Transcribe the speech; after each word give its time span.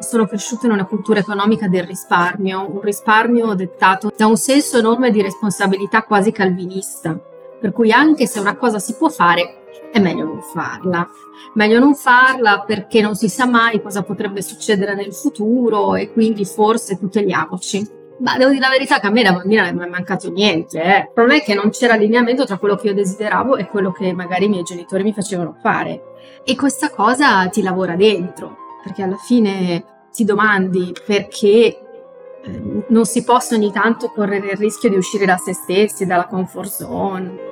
Sono 0.00 0.26
cresciuta 0.26 0.66
in 0.66 0.72
una 0.72 0.86
cultura 0.86 1.20
economica 1.20 1.68
del 1.68 1.84
risparmio, 1.84 2.66
un 2.70 2.80
risparmio 2.80 3.54
dettato 3.54 4.10
da 4.16 4.26
un 4.26 4.36
senso 4.36 4.78
enorme 4.78 5.10
di 5.10 5.22
responsabilità 5.22 6.02
quasi 6.02 6.32
calvinista, 6.32 7.18
per 7.60 7.72
cui 7.72 7.92
anche 7.92 8.26
se 8.26 8.40
una 8.40 8.56
cosa 8.56 8.78
si 8.78 8.94
può 8.94 9.08
fare, 9.08 9.60
è 9.92 9.98
meglio 9.98 10.24
non 10.24 10.40
farla. 10.40 11.08
Meglio 11.54 11.78
non 11.78 11.94
farla 11.94 12.62
perché 12.66 13.00
non 13.00 13.14
si 13.14 13.28
sa 13.28 13.46
mai 13.46 13.82
cosa 13.82 14.02
potrebbe 14.02 14.40
succedere 14.40 14.94
nel 14.94 15.12
futuro 15.12 15.94
e 15.94 16.12
quindi 16.12 16.44
forse 16.44 16.98
tuteliamoci. 16.98 17.98
Ma 18.20 18.36
devo 18.36 18.50
dire 18.50 18.60
la 18.60 18.68
verità 18.68 19.00
che 19.00 19.06
a 19.06 19.10
me 19.10 19.22
da 19.22 19.32
bambina 19.32 19.70
non 19.70 19.82
è 19.82 19.88
mancato 19.88 20.30
niente. 20.30 20.82
Eh. 20.82 20.98
Il 20.98 21.10
problema 21.14 21.40
è 21.40 21.44
che 21.44 21.54
non 21.54 21.70
c'era 21.70 21.94
allineamento 21.94 22.44
tra 22.44 22.58
quello 22.58 22.76
che 22.76 22.88
io 22.88 22.94
desideravo 22.94 23.56
e 23.56 23.66
quello 23.66 23.92
che 23.92 24.12
magari 24.12 24.44
i 24.44 24.48
miei 24.48 24.62
genitori 24.62 25.02
mi 25.02 25.14
facevano 25.14 25.56
fare. 25.60 26.02
E 26.44 26.54
questa 26.54 26.90
cosa 26.90 27.48
ti 27.48 27.62
lavora 27.62 27.96
dentro, 27.96 28.56
perché 28.82 29.02
alla 29.02 29.16
fine 29.16 29.84
ti 30.12 30.24
domandi 30.24 30.92
perché 31.04 31.80
eh, 32.42 32.84
non 32.88 33.06
si 33.06 33.24
possa 33.24 33.54
ogni 33.54 33.72
tanto 33.72 34.08
correre 34.08 34.50
il 34.50 34.56
rischio 34.58 34.90
di 34.90 34.96
uscire 34.96 35.24
da 35.24 35.36
se 35.36 35.54
stessi, 35.54 36.04
dalla 36.04 36.26
comfort 36.26 36.70
zone. 36.70 37.48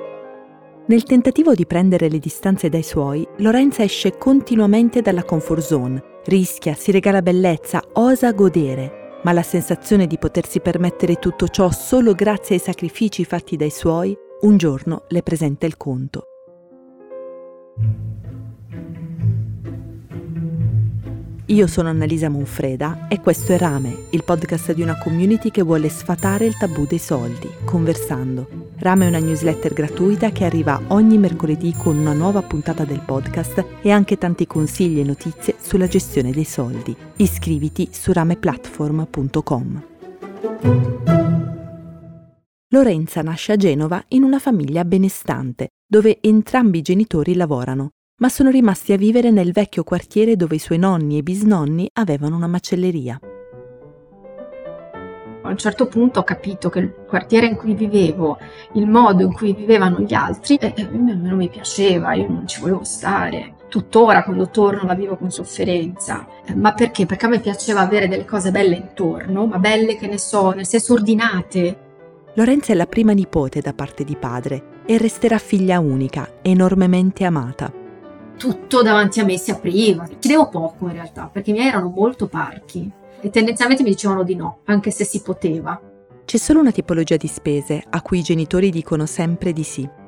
Nel 0.85 1.03
tentativo 1.03 1.53
di 1.53 1.65
prendere 1.65 2.09
le 2.09 2.19
distanze 2.19 2.69
dai 2.69 2.83
suoi, 2.83 3.27
Lorenza 3.37 3.83
esce 3.83 4.17
continuamente 4.17 5.01
dalla 5.01 5.23
comfort 5.23 5.61
zone, 5.61 6.03
rischia, 6.25 6.73
si 6.73 6.91
regala 6.91 7.21
bellezza, 7.21 7.81
osa 7.93 8.31
godere, 8.31 8.98
ma 9.23 9.31
la 9.31 9.43
sensazione 9.43 10.07
di 10.07 10.17
potersi 10.17 10.59
permettere 10.59 11.15
tutto 11.15 11.47
ciò 11.47 11.71
solo 11.71 12.13
grazie 12.13 12.55
ai 12.55 12.61
sacrifici 12.61 13.25
fatti 13.25 13.55
dai 13.55 13.69
suoi, 13.69 14.15
un 14.41 14.57
giorno 14.57 15.03
le 15.09 15.23
presenta 15.23 15.65
il 15.65 15.77
conto. 15.77 16.23
Io 21.45 21.65
sono 21.65 21.89
Annalisa 21.89 22.29
Monfreda 22.29 23.07
e 23.07 23.19
questo 23.19 23.53
è 23.53 23.57
Rame, 23.57 24.05
il 24.11 24.23
podcast 24.23 24.71
di 24.73 24.83
una 24.83 24.99
community 24.99 25.49
che 25.49 25.63
vuole 25.63 25.89
sfatare 25.89 26.45
il 26.45 26.55
tabù 26.55 26.85
dei 26.85 26.99
soldi, 26.99 27.49
conversando. 27.65 28.68
Rame 28.79 29.05
è 29.05 29.07
una 29.09 29.19
newsletter 29.19 29.73
gratuita 29.73 30.31
che 30.31 30.45
arriva 30.45 30.81
ogni 30.87 31.17
mercoledì 31.17 31.73
con 31.77 31.97
una 31.97 32.13
nuova 32.13 32.41
puntata 32.41 32.85
del 32.85 33.01
podcast 33.01 33.65
e 33.81 33.91
anche 33.91 34.17
tanti 34.17 34.47
consigli 34.47 34.99
e 34.99 35.03
notizie 35.03 35.55
sulla 35.59 35.87
gestione 35.87 36.31
dei 36.31 36.45
soldi. 36.45 36.95
Iscriviti 37.17 37.89
su 37.91 38.13
rameplatform.com. 38.13 39.83
Lorenza 42.71 43.21
nasce 43.21 43.51
a 43.51 43.55
Genova 43.57 44.03
in 44.09 44.23
una 44.23 44.39
famiglia 44.39 44.85
benestante, 44.85 45.69
dove 45.85 46.19
entrambi 46.21 46.77
i 46.77 46.81
genitori 46.81 47.35
lavorano 47.35 47.89
ma 48.19 48.29
sono 48.29 48.49
rimasti 48.49 48.93
a 48.93 48.97
vivere 48.97 49.31
nel 49.31 49.51
vecchio 49.51 49.83
quartiere 49.83 50.35
dove 50.35 50.55
i 50.55 50.59
suoi 50.59 50.77
nonni 50.77 51.17
e 51.17 51.23
bisnonni 51.23 51.89
avevano 51.93 52.35
una 52.35 52.47
macelleria. 52.47 53.19
A 55.49 55.53
un 55.53 55.57
certo 55.57 55.87
punto 55.87 56.19
ho 56.19 56.23
capito 56.23 56.69
che 56.69 56.77
il 56.77 56.93
quartiere 57.07 57.47
in 57.47 57.55
cui 57.55 57.73
vivevo, 57.73 58.37
il 58.73 58.85
modo 58.85 59.23
in 59.23 59.33
cui 59.33 59.55
vivevano 59.55 59.99
gli 60.01 60.13
altri, 60.13 60.57
eh, 60.57 60.73
eh 60.75 60.87
non 60.91 61.37
mi 61.37 61.49
piaceva, 61.49 62.13
io 62.13 62.27
non 62.29 62.47
ci 62.47 62.61
volevo 62.61 62.83
stare. 62.83 63.55
Tuttora 63.67 64.23
quando 64.23 64.51
torno 64.51 64.83
la 64.83 64.93
vivo 64.93 65.17
con 65.17 65.31
sofferenza. 65.31 66.27
Eh, 66.45 66.53
ma 66.53 66.73
perché? 66.73 67.07
Perché 67.07 67.25
a 67.25 67.29
me 67.29 67.39
piaceva 67.39 67.79
avere 67.79 68.07
delle 68.07 68.25
cose 68.25 68.51
belle 68.51 68.75
intorno, 68.75 69.47
ma 69.47 69.57
belle 69.57 69.97
che 69.97 70.05
ne 70.05 70.19
so, 70.19 70.51
nel 70.51 70.67
senso 70.67 70.93
ordinate. 70.93 71.77
Lorenza 72.35 72.71
è 72.71 72.75
la 72.75 72.85
prima 72.85 73.13
nipote 73.13 73.59
da 73.59 73.73
parte 73.73 74.03
di 74.03 74.15
padre 74.15 74.83
e 74.85 74.99
resterà 74.99 75.39
figlia 75.39 75.79
unica, 75.79 76.29
enormemente 76.43 77.25
amata 77.25 77.73
tutto 78.39 78.81
davanti 78.81 79.19
a 79.19 79.25
me 79.25 79.37
si 79.37 79.51
apriva. 79.51 80.07
Chiedevo 80.17 80.47
poco 80.47 80.85
in 80.85 80.93
realtà, 80.93 81.29
perché 81.29 81.49
i 81.49 81.53
miei 81.53 81.67
erano 81.67 81.89
molto 81.93 82.27
parchi 82.27 82.89
e 83.21 83.29
tendenzialmente 83.29 83.83
mi 83.83 83.89
dicevano 83.89 84.23
di 84.23 84.35
no, 84.35 84.59
anche 84.65 84.91
se 84.91 85.03
si 85.03 85.21
poteva. 85.21 85.79
C'è 86.25 86.37
solo 86.37 86.59
una 86.59 86.71
tipologia 86.71 87.17
di 87.17 87.27
spese 87.27 87.83
a 87.89 88.01
cui 88.01 88.19
i 88.19 88.23
genitori 88.23 88.69
dicono 88.69 89.05
sempre 89.05 89.51
di 89.51 89.63
sì 89.63 89.98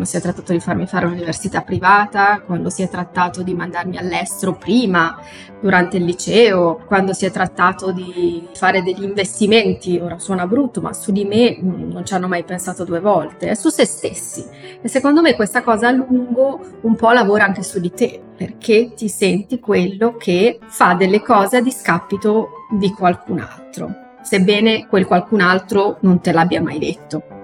quando 0.00 0.04
si 0.06 0.16
è 0.16 0.20
trattato 0.20 0.52
di 0.52 0.60
farmi 0.60 0.86
fare 0.86 1.04
un'università 1.04 1.60
privata, 1.60 2.40
quando 2.40 2.70
si 2.70 2.82
è 2.82 2.88
trattato 2.88 3.42
di 3.42 3.52
mandarmi 3.52 3.98
all'estero 3.98 4.54
prima, 4.54 5.18
durante 5.60 5.98
il 5.98 6.04
liceo, 6.04 6.82
quando 6.86 7.12
si 7.12 7.26
è 7.26 7.30
trattato 7.30 7.92
di 7.92 8.48
fare 8.54 8.82
degli 8.82 9.02
investimenti, 9.02 9.98
ora 9.98 10.18
suona 10.18 10.46
brutto, 10.46 10.80
ma 10.80 10.94
su 10.94 11.12
di 11.12 11.26
me 11.26 11.58
non 11.60 12.02
ci 12.06 12.14
hanno 12.14 12.28
mai 12.28 12.44
pensato 12.44 12.84
due 12.84 13.00
volte, 13.00 13.50
è 13.50 13.54
su 13.54 13.68
se 13.68 13.84
stessi. 13.84 14.46
E 14.80 14.88
secondo 14.88 15.20
me 15.20 15.34
questa 15.34 15.62
cosa 15.62 15.88
a 15.88 15.92
lungo 15.92 16.60
un 16.80 16.96
po' 16.96 17.10
lavora 17.10 17.44
anche 17.44 17.62
su 17.62 17.78
di 17.78 17.92
te, 17.92 18.22
perché 18.34 18.94
ti 18.94 19.08
senti 19.10 19.60
quello 19.60 20.16
che 20.16 20.60
fa 20.64 20.94
delle 20.94 21.20
cose 21.20 21.58
a 21.58 21.62
discapito 21.62 22.66
di 22.70 22.90
qualcun 22.92 23.40
altro, 23.40 23.94
sebbene 24.22 24.86
quel 24.86 25.04
qualcun 25.04 25.42
altro 25.42 25.98
non 26.00 26.20
te 26.20 26.32
l'abbia 26.32 26.62
mai 26.62 26.78
detto 26.78 27.38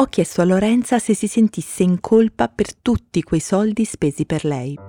ho 0.00 0.06
chiesto 0.06 0.42
a 0.42 0.44
Lorenza 0.44 1.00
se 1.00 1.12
si 1.12 1.26
sentisse 1.26 1.82
in 1.82 1.98
colpa 2.00 2.48
per 2.48 2.72
tutti 2.72 3.20
quei 3.24 3.40
soldi 3.40 3.84
spesi 3.84 4.26
per 4.26 4.44
lei. 4.44 4.87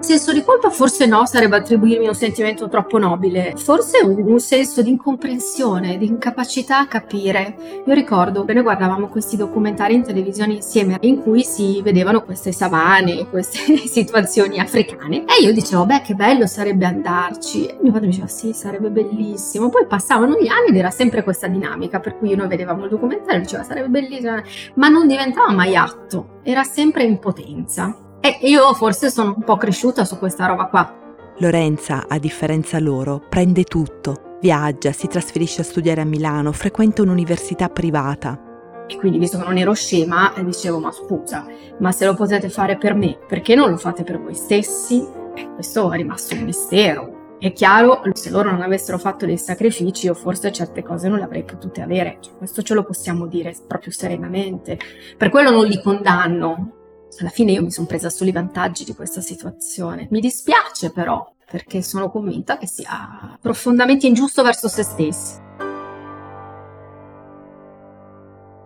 Senso 0.00 0.32
di 0.32 0.42
colpa 0.42 0.70
forse 0.70 1.06
no, 1.06 1.26
sarebbe 1.26 1.56
attribuirmi 1.56 2.06
un 2.06 2.14
sentimento 2.14 2.68
troppo 2.68 2.98
nobile, 2.98 3.54
forse 3.56 3.98
un, 4.02 4.22
un, 4.22 4.38
senso 4.38 4.80
di 4.80 4.90
incomprensione, 4.90 5.98
di 5.98 6.06
incapacità 6.06 6.78
a 6.78 6.86
capire. 6.86 7.82
Io 7.84 7.92
ricordo 7.94 8.44
che 8.44 8.54
noi 8.54 8.62
guardavamo 8.62 9.08
questi 9.08 9.36
documentari 9.36 9.94
in 9.94 10.04
televisione 10.04 10.54
insieme 10.54 10.98
in 11.00 11.20
cui 11.20 11.42
si 11.42 11.82
vedevano 11.82 12.22
queste 12.22 12.52
savane, 12.52 13.26
queste 13.30 13.76
situazioni 13.76 14.60
africane 14.60 15.24
e 15.24 15.42
io 15.42 15.52
dicevo 15.52 15.84
beh 15.84 16.00
che 16.02 16.14
bello 16.14 16.46
sarebbe 16.46 16.86
andarci. 16.86 17.66
E 17.66 17.78
mio 17.82 17.92
padre 17.92 18.08
diceva 18.08 18.28
sì 18.28 18.52
sarebbe 18.52 18.90
bellissimo, 18.90 19.68
poi 19.68 19.84
passavano 19.86 20.38
gli 20.38 20.46
anni 20.46 20.68
ed 20.68 20.76
era 20.76 20.90
sempre 20.90 21.22
questa 21.24 21.48
dinamica 21.48 21.98
per 21.98 22.16
cui 22.16 22.34
noi 22.34 22.46
vedevamo 22.46 22.84
il 22.84 22.90
documentario 22.90 23.40
e 23.40 23.42
diceva 23.42 23.64
sarebbe 23.64 23.88
bellissimo, 23.88 24.42
ma 24.74 24.88
non 24.88 25.06
diventava 25.08 25.52
mai 25.52 25.74
atto, 25.76 26.38
era 26.44 26.62
sempre 26.62 27.02
in 27.02 27.18
potenza. 27.18 28.06
E 28.20 28.38
io 28.42 28.74
forse 28.74 29.10
sono 29.10 29.34
un 29.36 29.44
po' 29.44 29.56
cresciuta 29.56 30.04
su 30.04 30.18
questa 30.18 30.46
roba 30.46 30.66
qua. 30.66 30.94
Lorenza, 31.38 32.06
a 32.08 32.18
differenza 32.18 32.80
loro, 32.80 33.22
prende 33.28 33.62
tutto. 33.62 34.36
Viaggia, 34.40 34.92
si 34.92 35.06
trasferisce 35.06 35.60
a 35.60 35.64
studiare 35.64 36.00
a 36.00 36.04
Milano, 36.04 36.52
frequenta 36.52 37.02
un'università 37.02 37.68
privata. 37.68 38.40
E 38.88 38.96
quindi, 38.96 39.18
visto 39.18 39.38
che 39.38 39.44
non 39.44 39.56
ero 39.56 39.72
scema, 39.72 40.32
dicevo: 40.42 40.78
Ma 40.78 40.90
scusa, 40.90 41.46
ma 41.78 41.92
se 41.92 42.06
lo 42.06 42.14
potete 42.14 42.48
fare 42.48 42.76
per 42.76 42.94
me, 42.94 43.18
perché 43.26 43.54
non 43.54 43.70
lo 43.70 43.76
fate 43.76 44.02
per 44.02 44.20
voi 44.20 44.34
stessi? 44.34 45.06
E 45.34 45.50
questo 45.54 45.92
è 45.92 45.96
rimasto 45.96 46.34
un 46.34 46.42
mistero. 46.42 47.36
È 47.38 47.52
chiaro, 47.52 48.02
se 48.14 48.30
loro 48.30 48.50
non 48.50 48.62
avessero 48.62 48.98
fatto 48.98 49.24
dei 49.24 49.38
sacrifici, 49.38 50.06
io 50.06 50.14
forse 50.14 50.50
certe 50.50 50.82
cose 50.82 51.08
non 51.08 51.18
le 51.18 51.24
avrei 51.24 51.44
potute 51.44 51.82
avere. 51.82 52.18
Cioè, 52.20 52.36
questo 52.36 52.62
ce 52.62 52.74
lo 52.74 52.82
possiamo 52.82 53.26
dire 53.26 53.54
proprio 53.66 53.92
serenamente. 53.92 54.76
Per 55.16 55.28
quello 55.28 55.50
non 55.50 55.66
li 55.66 55.80
condanno, 55.80 56.77
alla 57.20 57.30
fine 57.30 57.52
io 57.52 57.62
mi 57.62 57.70
sono 57.70 57.86
presa 57.86 58.10
solo 58.10 58.30
i 58.30 58.32
vantaggi 58.32 58.84
di 58.84 58.94
questa 58.94 59.20
situazione. 59.20 60.08
Mi 60.10 60.20
dispiace 60.20 60.92
però, 60.92 61.34
perché 61.50 61.82
sono 61.82 62.10
convinta 62.10 62.58
che 62.58 62.66
sia 62.66 63.36
profondamente 63.40 64.06
ingiusto 64.06 64.42
verso 64.42 64.68
se 64.68 64.82
stessi. 64.82 65.46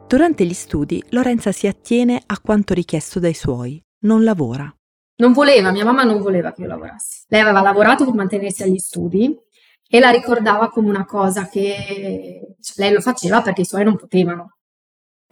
Durante 0.06 0.44
gli 0.44 0.52
studi, 0.52 1.02
Lorenza 1.10 1.52
si 1.52 1.66
attiene 1.66 2.22
a 2.26 2.38
quanto 2.38 2.74
richiesto 2.74 3.18
dai 3.18 3.32
suoi. 3.32 3.82
Non 4.00 4.24
lavora. 4.24 4.70
Non 5.16 5.32
voleva, 5.32 5.70
mia 5.70 5.84
mamma 5.84 6.02
non 6.02 6.20
voleva 6.20 6.52
che 6.52 6.62
io 6.62 6.66
lavorassi. 6.66 7.24
Lei 7.28 7.40
aveva 7.40 7.62
lavorato 7.62 8.04
per 8.04 8.14
mantenersi 8.14 8.62
agli 8.62 8.78
studi 8.78 9.34
e 9.88 10.00
la 10.00 10.10
ricordava 10.10 10.68
come 10.68 10.88
una 10.88 11.04
cosa 11.04 11.48
che 11.48 12.56
cioè, 12.60 12.84
lei 12.84 12.92
lo 12.92 13.00
faceva 13.00 13.40
perché 13.40 13.62
i 13.62 13.66
suoi 13.66 13.84
non 13.84 13.96
potevano. 13.96 14.56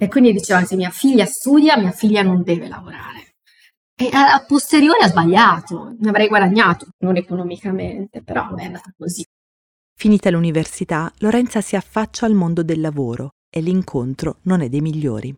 E 0.02 0.08
quindi 0.08 0.32
diceva, 0.32 0.64
se 0.64 0.76
mia 0.76 0.88
figlia 0.88 1.26
studia, 1.26 1.76
mia 1.76 1.90
figlia 1.90 2.22
non 2.22 2.42
deve 2.42 2.68
lavorare. 2.68 3.34
E 3.94 4.08
a 4.10 4.42
posteriori 4.46 5.02
ha 5.02 5.08
sbagliato, 5.08 5.94
ne 5.98 6.08
avrei 6.08 6.26
guadagnato, 6.26 6.86
non 7.00 7.16
economicamente, 7.16 8.22
però 8.22 8.54
è 8.54 8.64
andata 8.64 8.94
così. 8.96 9.22
Finita 9.94 10.30
l'università, 10.30 11.12
Lorenza 11.18 11.60
si 11.60 11.76
affaccia 11.76 12.24
al 12.24 12.32
mondo 12.32 12.62
del 12.62 12.80
lavoro 12.80 13.32
e 13.54 13.60
l'incontro 13.60 14.38
non 14.44 14.62
è 14.62 14.70
dei 14.70 14.80
migliori. 14.80 15.34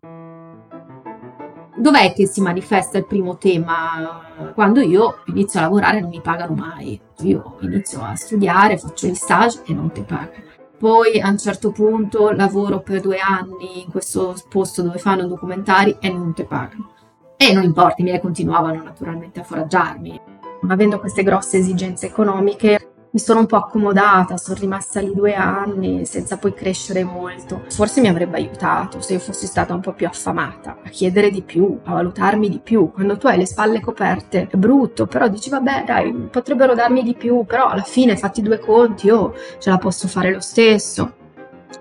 Dov'è 1.75 2.13
che 2.13 2.25
si 2.25 2.39
manifesta 2.39 2.97
il 2.97 3.05
primo 3.05 3.37
tema? 3.37 4.53
Quando 4.53 4.79
io 4.79 5.23
inizio 5.25 5.59
a 5.59 5.63
lavorare 5.63 5.99
non 5.99 6.07
mi 6.07 6.21
pagano 6.21 6.53
mai. 6.53 6.97
Io 7.23 7.57
inizio 7.59 8.01
a 8.01 8.15
studiare, 8.15 8.77
faccio 8.77 9.07
il 9.07 9.17
stage 9.17 9.63
e 9.65 9.73
non 9.73 9.91
ti 9.91 10.03
pagano. 10.03 10.51
Poi 10.83 11.21
a 11.21 11.29
un 11.29 11.37
certo 11.37 11.71
punto 11.71 12.31
lavoro 12.31 12.81
per 12.81 12.99
due 12.99 13.17
anni 13.17 13.83
in 13.83 13.89
questo 13.89 14.35
posto 14.49 14.81
dove 14.81 14.97
fanno 14.97 15.27
documentari 15.27 15.95
e 16.01 16.09
non 16.09 16.33
ti 16.33 16.43
pagano. 16.43 16.89
E 17.37 17.53
non 17.53 17.63
importa, 17.63 17.95
i 17.99 18.03
miei 18.03 18.19
continuavano 18.19 18.83
naturalmente 18.83 19.39
a 19.39 19.43
foraggiarmi. 19.43 20.19
Avendo 20.67 20.99
queste 20.99 21.23
grosse 21.23 21.59
esigenze 21.59 22.07
economiche, 22.07 22.92
mi 23.13 23.19
sono 23.19 23.41
un 23.41 23.45
po' 23.45 23.57
accomodata, 23.57 24.37
sono 24.37 24.57
rimasta 24.59 24.99
lì 24.99 25.13
due 25.13 25.35
anni 25.35 26.03
senza 26.03 26.37
poi 26.37 26.53
crescere 26.55 27.03
molto. 27.03 27.61
Forse 27.69 28.01
mi 28.01 28.07
avrebbe 28.07 28.37
aiutato 28.37 29.01
se 29.01 29.13
io 29.13 29.19
fossi 29.19 29.45
stata 29.45 29.71
un 29.75 29.81
po' 29.81 29.93
più 29.93 30.07
affamata, 30.07 30.79
a 30.83 30.89
chiedere 30.89 31.29
di 31.29 31.43
più, 31.43 31.77
a 31.83 31.93
valutarmi 31.93 32.49
di 32.49 32.59
più. 32.59 32.91
Quando 32.91 33.17
tu 33.17 33.27
hai 33.27 33.37
le 33.37 33.45
spalle 33.45 33.81
coperte 33.81 34.47
è 34.49 34.55
brutto, 34.55 35.05
però 35.05 35.27
dici 35.27 35.51
vabbè 35.51 35.83
dai, 35.85 36.11
potrebbero 36.31 36.73
darmi 36.73 37.03
di 37.03 37.13
più, 37.13 37.45
però 37.45 37.67
alla 37.67 37.83
fine 37.83 38.17
fatti 38.17 38.41
due 38.41 38.57
conti, 38.57 39.05
io 39.05 39.35
ce 39.59 39.69
la 39.69 39.77
posso 39.77 40.07
fare 40.07 40.33
lo 40.33 40.41
stesso. 40.41 41.13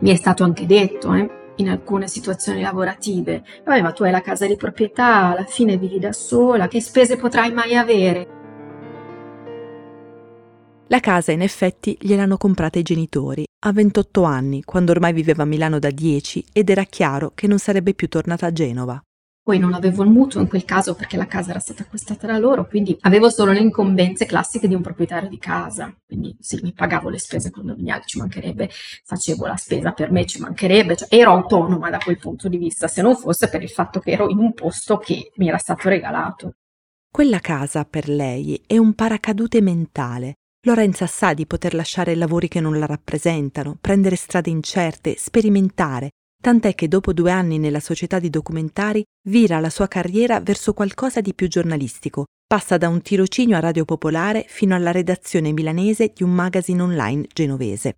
Mi 0.01 0.11
è 0.11 0.17
stato 0.17 0.45
anche 0.45 0.67
detto, 0.67 1.15
eh 1.15 1.41
in 1.57 1.69
alcune 1.69 2.09
situazioni 2.09 2.63
lavorative. 2.63 3.43
Vabbè, 3.65 3.83
ma 3.83 3.93
tu 3.93 4.03
hai 4.03 4.11
la 4.11 4.23
casa 4.23 4.47
di 4.47 4.57
proprietà, 4.57 5.33
alla 5.33 5.45
fine 5.45 5.77
vivi 5.77 5.99
da 5.99 6.13
sola, 6.13 6.67
che 6.67 6.81
spese 6.81 7.17
potrai 7.17 7.53
mai 7.53 7.77
avere? 7.77 8.41
La 10.93 11.01
casa 11.01 11.33
in 11.33 11.41
effetti 11.41 11.97
gliel'hanno 11.99 12.37
comprata 12.37 12.79
i 12.79 12.83
genitori, 12.83 13.47
a 13.65 13.73
28 13.73 14.25
anni, 14.25 14.63
quando 14.63 14.93
ormai 14.93 15.15
viveva 15.15 15.45
a 15.45 15.47
Milano 15.47 15.79
da 15.79 15.89
10 15.89 16.49
ed 16.53 16.69
era 16.69 16.85
chiaro 16.85 17.33
che 17.35 17.47
non 17.47 17.59
sarebbe 17.59 17.95
più 17.95 18.11
tornata 18.11 18.45
a 18.45 18.53
Genova. 18.53 19.03
Poi 19.43 19.59
non 19.59 19.73
avevo 19.73 20.03
il 20.03 20.11
mutuo 20.11 20.43
in 20.43 20.49
quel 20.49 20.67
caso 20.67 20.95
perché 20.95 21.17
la 21.17 21.27
casa 21.27 21.49
era 21.49 21.61
stata 21.61 21.85
acquistata 21.85 22.27
da 22.27 22.37
loro, 22.37 22.67
quindi 22.67 22.95
avevo 23.01 23.31
solo 23.31 23.53
le 23.53 23.61
incombenze 23.61 24.27
classiche 24.27 24.69
di 24.69 24.75
un 24.75 24.83
proprietario 24.83 25.31
di 25.31 25.39
casa. 25.39 25.97
Quindi 26.05 26.37
sì, 26.41 26.61
mi 26.63 26.75
pagavo 26.75 27.09
le 27.09 27.19
spese 27.19 27.51
condominiali, 27.51 28.03
ci 28.05 28.19
mancherebbe, 28.19 28.69
facevo 29.03 29.47
la 29.47 29.57
spesa 29.57 29.93
per 29.93 30.11
me, 30.11 30.27
ci 30.27 30.41
mancherebbe, 30.41 30.97
cioè, 30.97 31.09
ero 31.09 31.31
autonoma 31.31 31.89
da 31.89 32.01
quel 32.05 32.19
punto 32.19 32.51
di 32.51 32.59
vista, 32.59 32.87
se 32.87 33.01
non 33.01 33.17
fosse 33.17 33.49
per 33.49 33.63
il 33.63 33.71
fatto 33.71 33.99
che 33.99 34.11
ero 34.11 34.29
in 34.29 34.37
un 34.37 34.53
posto 34.53 34.99
che 34.99 35.31
mi 35.37 35.49
era 35.49 35.57
stato 35.57 35.89
regalato. 35.89 36.57
Quella 37.11 37.39
casa 37.39 37.87
per 37.87 38.11
lei 38.11 38.63
è 38.67 38.77
un 38.77 38.93
paracadute 38.93 39.63
mentale, 39.63 40.35
Lorenza 40.65 41.09
sa 41.09 41.35
di 41.35 41.45
poter 41.45 41.75
lasciare 41.75 42.15
lavori 42.15 42.47
che 42.47 42.61
non 42.61 42.79
la 42.79 42.87
rappresentano, 42.87 43.77
prendere 43.81 44.15
strade 44.15 44.49
incerte, 44.49 45.17
sperimentare, 45.19 46.11
tant'è 46.41 46.77
che 46.77 46.87
dopo 46.87 47.13
due 47.13 47.33
anni 47.33 47.59
nella 47.59 47.81
società 47.81 48.21
di 48.21 48.31
documentari 48.31 49.03
vira 49.29 49.59
la 49.59 49.71
sua 49.71 49.89
carriera 49.89 50.39
verso 50.39 50.73
qualcosa 50.73 51.21
di 51.21 51.35
più 51.35 51.49
giornalistico, 51.49 52.27
passa 52.47 52.77
da 52.77 52.89
un 52.89 53.03
tirocinio 53.03 53.57
a 53.57 53.61
Radio 53.61 53.85
Popolare 53.85 54.45
fino 54.47 54.77
alla 54.77 54.93
redazione 54.93 55.51
milanese 55.51 56.13
di 56.15 56.23
un 56.23 56.31
magazine 56.31 56.81
online 56.81 57.27
genovese. 57.33 57.97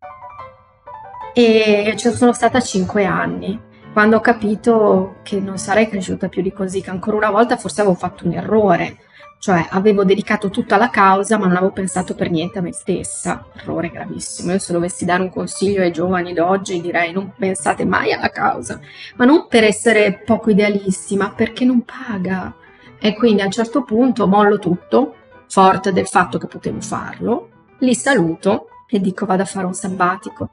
E 1.35 1.93
ci 1.99 2.11
sono 2.13 2.33
stata 2.33 2.63
cinque 2.63 3.05
anni, 3.05 3.61
quando 3.93 4.17
ho 4.17 4.21
capito 4.21 5.17
che 5.23 5.39
non 5.39 5.59
sarei 5.59 5.87
cresciuta 5.87 6.31
più 6.31 6.41
di 6.41 6.51
così, 6.51 6.81
che 6.81 6.89
ancora 6.89 7.19
una 7.19 7.31
volta 7.31 7.59
forse 7.59 7.83
avevo 7.83 7.95
fatto 7.95 8.25
un 8.25 8.33
errore, 8.33 9.01
cioè 9.45 9.67
avevo 9.69 10.05
dedicato 10.05 10.49
tutta 10.49 10.79
la 10.79 10.89
causa 10.89 11.37
ma 11.37 11.45
non 11.45 11.57
avevo 11.57 11.73
pensato 11.73 12.15
per 12.15 12.31
niente 12.31 12.61
a 12.61 12.63
me 12.63 12.73
stessa, 12.73 13.45
errore 13.55 13.91
gravissimo. 13.91 14.53
Io 14.53 14.59
se 14.59 14.73
dovessi 14.73 15.05
dare 15.05 15.23
un 15.23 15.29
consiglio 15.29 15.83
ai 15.83 15.93
giovani 15.93 16.33
d'oggi 16.33 16.81
direi 16.81 17.13
non 17.13 17.31
pensate 17.37 17.85
mai 17.85 18.15
alla 18.15 18.31
causa, 18.31 18.81
ma 19.17 19.27
non 19.27 19.47
per 19.47 19.65
essere 19.65 20.23
poco 20.25 20.49
idealisti, 20.49 21.15
ma 21.19 21.31
perché 21.31 21.67
non 21.67 21.83
paga. 21.83 22.55
E 22.99 23.13
quindi 23.13 23.43
a 23.43 23.45
un 23.45 23.51
certo 23.51 23.83
punto 23.83 24.27
mollo 24.27 24.59
tutto, 24.59 25.15
forte 25.47 25.93
del 25.93 26.07
fatto 26.07 26.39
che 26.39 26.47
potevo 26.47 26.81
farlo, 26.81 27.51
li 27.81 27.95
saluto 27.95 28.69
e 28.89 28.99
dico 28.99 29.27
vado 29.27 29.43
a 29.43 29.45
fare 29.45 29.67
un 29.67 29.75
sabbatico. 29.75 30.49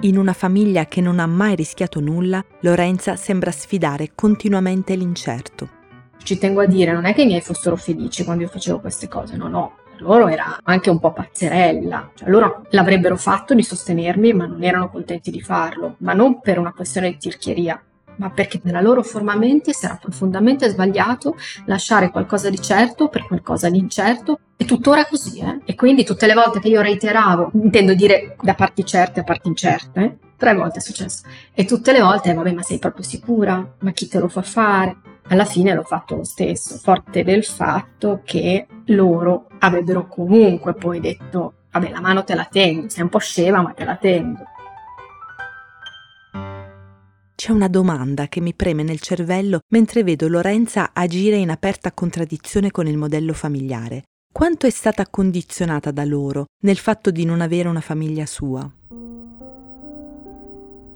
In 0.00 0.18
una 0.18 0.34
famiglia 0.34 0.84
che 0.84 1.00
non 1.00 1.18
ha 1.18 1.26
mai 1.26 1.54
rischiato 1.54 2.00
nulla, 2.00 2.44
Lorenza 2.60 3.16
sembra 3.16 3.50
sfidare 3.50 4.10
continuamente 4.14 4.94
l'incerto 4.94 5.82
ci 6.24 6.38
tengo 6.38 6.62
a 6.62 6.66
dire, 6.66 6.92
non 6.92 7.04
è 7.04 7.14
che 7.14 7.22
i 7.22 7.26
miei 7.26 7.40
fossero 7.40 7.76
felici 7.76 8.24
quando 8.24 8.42
io 8.42 8.48
facevo 8.48 8.80
queste 8.80 9.06
cose, 9.06 9.36
no, 9.36 9.48
no. 9.48 9.76
Loro 9.98 10.26
era 10.26 10.58
anche 10.64 10.90
un 10.90 10.98
po' 10.98 11.12
pazzerella, 11.12 12.10
cioè 12.14 12.28
loro 12.28 12.66
l'avrebbero 12.70 13.16
fatto 13.16 13.54
di 13.54 13.62
sostenermi, 13.62 14.32
ma 14.32 14.46
non 14.46 14.64
erano 14.64 14.90
contenti 14.90 15.30
di 15.30 15.40
farlo, 15.40 15.94
ma 15.98 16.12
non 16.12 16.40
per 16.40 16.58
una 16.58 16.72
questione 16.72 17.10
di 17.10 17.16
tirchieria, 17.16 17.80
ma 18.16 18.30
perché 18.30 18.60
nella 18.64 18.80
loro 18.80 19.02
forma 19.02 19.36
mentis 19.36 19.82
era 19.84 19.96
profondamente 20.00 20.68
sbagliato 20.68 21.36
lasciare 21.66 22.10
qualcosa 22.10 22.50
di 22.50 22.60
certo 22.60 23.08
per 23.08 23.24
qualcosa 23.26 23.70
di 23.70 23.78
incerto 23.78 24.40
e 24.56 24.64
tuttora 24.64 25.06
così, 25.06 25.38
eh? 25.38 25.60
E 25.64 25.76
quindi 25.76 26.04
tutte 26.04 26.26
le 26.26 26.34
volte 26.34 26.58
che 26.58 26.68
io 26.68 26.80
reiteravo, 26.80 27.50
intendo 27.54 27.94
dire 27.94 28.36
da 28.40 28.54
parti 28.54 28.84
certe 28.84 29.20
a 29.20 29.24
parti 29.24 29.48
incerte, 29.48 30.18
tre 30.36 30.54
volte 30.54 30.78
è 30.78 30.82
successo, 30.82 31.22
e 31.52 31.64
tutte 31.64 31.92
le 31.92 32.00
volte, 32.00 32.34
vabbè, 32.34 32.52
ma 32.52 32.62
sei 32.62 32.78
proprio 32.78 33.04
sicura? 33.04 33.74
Ma 33.78 33.92
chi 33.92 34.08
te 34.08 34.18
lo 34.18 34.28
fa 34.28 34.42
fare? 34.42 34.96
Alla 35.28 35.44
fine 35.44 35.74
l'ho 35.74 35.82
fatto 35.82 36.16
lo 36.16 36.24
stesso, 36.24 36.76
forte 36.76 37.22
del 37.24 37.44
fatto 37.44 38.20
che 38.24 38.66
loro 38.86 39.46
avrebbero 39.58 40.06
comunque 40.06 40.74
poi 40.74 41.00
detto, 41.00 41.54
vabbè 41.70 41.90
la 41.90 42.00
mano 42.00 42.24
te 42.24 42.34
la 42.34 42.48
tengo, 42.50 42.88
sei 42.88 43.02
un 43.02 43.08
po' 43.08 43.18
scema 43.18 43.62
ma 43.62 43.72
te 43.72 43.84
la 43.84 43.96
tengo. 43.96 44.44
C'è 47.34 47.52
una 47.52 47.68
domanda 47.68 48.28
che 48.28 48.40
mi 48.40 48.54
preme 48.54 48.82
nel 48.82 49.00
cervello 49.00 49.58
mentre 49.72 50.02
vedo 50.02 50.28
Lorenza 50.28 50.90
agire 50.92 51.36
in 51.36 51.50
aperta 51.50 51.92
contraddizione 51.92 52.70
con 52.70 52.86
il 52.86 52.96
modello 52.96 53.32
familiare. 53.32 54.04
Quanto 54.32 54.66
è 54.66 54.70
stata 54.70 55.06
condizionata 55.08 55.90
da 55.90 56.04
loro 56.04 56.46
nel 56.62 56.78
fatto 56.78 57.10
di 57.10 57.24
non 57.24 57.40
avere 57.40 57.68
una 57.68 57.80
famiglia 57.80 58.24
sua? 58.24 58.68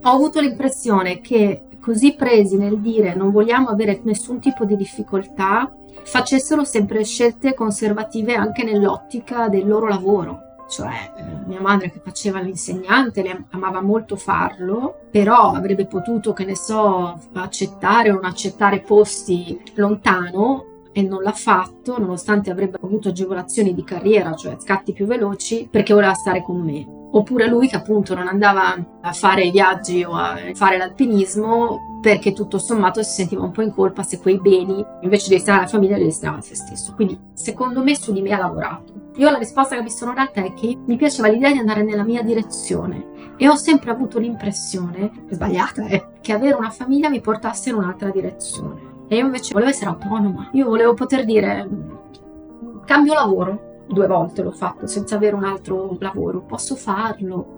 Ho 0.00 0.10
avuto 0.10 0.40
l'impressione 0.40 1.20
che 1.20 1.67
così 1.88 2.14
presi 2.14 2.58
nel 2.58 2.80
dire 2.80 3.14
non 3.14 3.30
vogliamo 3.30 3.68
avere 3.68 4.00
nessun 4.02 4.40
tipo 4.40 4.66
di 4.66 4.76
difficoltà, 4.76 5.74
facessero 6.02 6.62
sempre 6.62 7.02
scelte 7.02 7.54
conservative 7.54 8.34
anche 8.34 8.62
nell'ottica 8.62 9.48
del 9.48 9.66
loro 9.66 9.88
lavoro. 9.88 10.40
Cioè, 10.68 11.12
eh, 11.16 11.46
mia 11.46 11.62
madre 11.62 11.90
che 11.90 12.02
faceva 12.04 12.40
l'insegnante, 12.40 13.22
le 13.22 13.46
amava 13.52 13.80
molto 13.80 14.16
farlo, 14.16 15.06
però 15.10 15.52
avrebbe 15.52 15.86
potuto, 15.86 16.34
che 16.34 16.44
ne 16.44 16.54
so, 16.54 17.18
accettare 17.32 18.10
o 18.10 18.16
non 18.16 18.26
accettare 18.26 18.80
posti 18.80 19.58
lontano 19.76 20.82
e 20.92 21.00
non 21.00 21.22
l'ha 21.22 21.32
fatto, 21.32 21.98
nonostante 21.98 22.50
avrebbe 22.50 22.76
avuto 22.82 23.08
agevolazioni 23.08 23.72
di 23.72 23.82
carriera, 23.82 24.34
cioè 24.34 24.56
scatti 24.58 24.92
più 24.92 25.06
veloci, 25.06 25.66
perché 25.70 25.94
voleva 25.94 26.12
stare 26.12 26.42
con 26.42 26.60
me. 26.60 26.97
Oppure 27.10 27.46
lui 27.46 27.68
che 27.68 27.76
appunto 27.76 28.14
non 28.14 28.28
andava 28.28 28.76
a 29.00 29.12
fare 29.12 29.44
i 29.44 29.50
viaggi 29.50 30.04
o 30.04 30.12
a 30.12 30.36
fare 30.54 30.76
l'alpinismo 30.76 32.00
perché 32.02 32.32
tutto 32.32 32.58
sommato 32.58 33.02
si 33.02 33.10
sentiva 33.10 33.42
un 33.42 33.50
po' 33.50 33.62
in 33.62 33.72
colpa 33.72 34.02
se 34.02 34.18
quei 34.18 34.38
beni 34.38 34.84
invece 35.00 35.28
di 35.28 35.34
destinare 35.34 35.62
alla 35.62 35.70
famiglia 35.70 35.96
li 35.96 36.04
destinava 36.04 36.38
a 36.38 36.42
se 36.42 36.54
stesso. 36.54 36.94
Quindi 36.94 37.18
secondo 37.32 37.82
me 37.82 37.96
su 37.96 38.12
di 38.12 38.20
me 38.20 38.32
ha 38.32 38.38
lavorato. 38.38 39.06
Io 39.16 39.30
la 39.30 39.38
risposta 39.38 39.74
che 39.74 39.82
mi 39.82 39.90
sono 39.90 40.14
data 40.14 40.44
è 40.44 40.54
che 40.54 40.78
mi 40.86 40.96
piaceva 40.96 41.28
l'idea 41.28 41.50
di 41.50 41.58
andare 41.58 41.82
nella 41.82 42.04
mia 42.04 42.22
direzione 42.22 43.34
e 43.36 43.48
ho 43.48 43.56
sempre 43.56 43.90
avuto 43.90 44.18
l'impressione, 44.18 45.10
sbagliata, 45.30 45.86
eh, 45.86 46.06
che 46.20 46.32
avere 46.32 46.54
una 46.54 46.70
famiglia 46.70 47.08
mi 47.08 47.20
portasse 47.20 47.70
in 47.70 47.76
un'altra 47.76 48.10
direzione. 48.10 49.06
E 49.08 49.16
io 49.16 49.24
invece 49.24 49.54
volevo 49.54 49.70
essere 49.70 49.90
autonoma. 49.90 50.50
Io 50.52 50.66
volevo 50.66 50.94
poter 50.94 51.24
dire 51.24 51.68
cambio 52.84 53.14
lavoro, 53.14 53.67
due 53.88 54.06
volte 54.06 54.42
l'ho 54.42 54.52
fatto 54.52 54.86
senza 54.86 55.16
avere 55.16 55.34
un 55.34 55.44
altro 55.44 55.96
lavoro, 56.00 56.40
posso 56.42 56.76
farlo. 56.76 57.56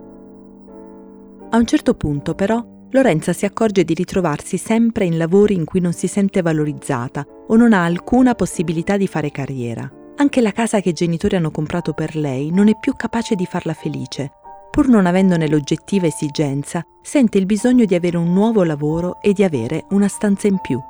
A 1.51 1.57
un 1.57 1.67
certo 1.67 1.95
punto 1.95 2.35
però 2.35 2.65
Lorenza 2.93 3.33
si 3.33 3.45
accorge 3.45 3.85
di 3.85 3.95
ritrovarsi 3.95 4.57
sempre 4.57 5.05
in 5.05 5.17
lavori 5.17 5.55
in 5.55 5.65
cui 5.65 5.81
non 5.81 5.93
si 5.93 6.09
sente 6.09 6.43
valorizzata 6.43 7.25
o 7.47 7.57
non 7.57 7.73
ha 7.73 7.85
alcuna 7.85 8.35
possibilità 8.35 8.97
di 8.97 9.07
fare 9.07 9.31
carriera. 9.31 9.89
Anche 10.17 10.41
la 10.41 10.53
casa 10.53 10.81
che 10.81 10.91
i 10.91 10.93
genitori 10.93 11.37
hanno 11.37 11.51
comprato 11.51 11.93
per 11.93 12.17
lei 12.17 12.51
non 12.51 12.69
è 12.69 12.77
più 12.79 12.95
capace 12.95 13.37
di 13.37 13.47
farla 13.47 13.75
felice. 13.75 14.33
Pur 14.71 14.89
non 14.89 15.07
avendone 15.07 15.49
l'oggettiva 15.49 16.07
esigenza, 16.07 16.85
sente 17.01 17.39
il 17.39 17.47
bisogno 17.47 17.85
di 17.85 17.95
avere 17.95 18.17
un 18.17 18.33
nuovo 18.33 18.65
lavoro 18.65 19.21
e 19.21 19.33
di 19.33 19.45
avere 19.45 19.87
una 19.91 20.09
stanza 20.09 20.47
in 20.49 20.59
più 20.61 20.81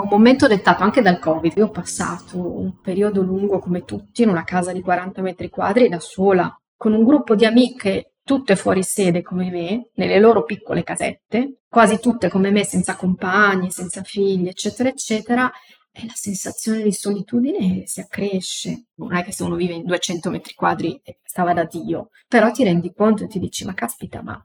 un 0.00 0.08
momento 0.10 0.46
dettato 0.46 0.82
anche 0.82 1.02
dal 1.02 1.18
Covid. 1.18 1.56
Io 1.56 1.66
ho 1.66 1.70
passato 1.70 2.38
un 2.38 2.80
periodo 2.80 3.22
lungo 3.22 3.58
come 3.58 3.84
tutti 3.84 4.22
in 4.22 4.28
una 4.28 4.44
casa 4.44 4.72
di 4.72 4.80
40 4.80 5.20
metri 5.22 5.48
quadri 5.50 5.88
da 5.88 6.00
sola, 6.00 6.54
con 6.76 6.92
un 6.94 7.04
gruppo 7.04 7.34
di 7.34 7.44
amiche 7.44 8.14
tutte 8.24 8.56
fuori 8.56 8.82
sede 8.82 9.22
come 9.22 9.50
me, 9.50 9.90
nelle 9.94 10.18
loro 10.18 10.44
piccole 10.44 10.82
casette, 10.82 11.58
quasi 11.68 11.98
tutte 11.98 12.28
come 12.28 12.50
me 12.50 12.64
senza 12.64 12.96
compagni, 12.96 13.70
senza 13.70 14.02
figli, 14.02 14.48
eccetera, 14.48 14.88
eccetera, 14.88 15.50
e 15.90 16.06
la 16.06 16.12
sensazione 16.14 16.82
di 16.82 16.92
solitudine 16.92 17.82
si 17.86 18.00
accresce. 18.00 18.86
Non 18.94 19.14
è 19.14 19.24
che 19.24 19.32
se 19.32 19.42
uno 19.42 19.56
vive 19.56 19.74
in 19.74 19.84
200 19.84 20.30
metri 20.30 20.54
quadri 20.54 21.00
stava 21.22 21.52
da 21.52 21.64
Dio, 21.64 22.10
però 22.26 22.50
ti 22.50 22.64
rendi 22.64 22.92
conto 22.94 23.24
e 23.24 23.26
ti 23.26 23.38
dici, 23.38 23.64
ma 23.64 23.74
caspita, 23.74 24.22
ma 24.22 24.42